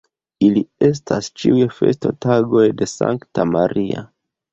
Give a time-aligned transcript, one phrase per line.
[0.45, 4.03] Ili estas ĉiuj festotagoj de Sankta Maria.